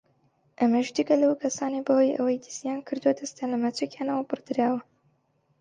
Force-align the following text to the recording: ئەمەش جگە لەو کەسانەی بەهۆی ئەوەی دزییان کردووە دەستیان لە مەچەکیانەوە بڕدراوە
ئەمەش 0.61 0.87
جگە 0.95 1.15
لەو 1.23 1.33
کەسانەی 1.41 1.85
بەهۆی 1.87 2.15
ئەوەی 2.17 2.41
دزییان 2.43 2.79
کردووە 2.87 3.17
دەستیان 3.19 3.49
لە 3.53 3.57
مەچەکیانەوە 3.63 4.27
بڕدراوە 4.29 4.81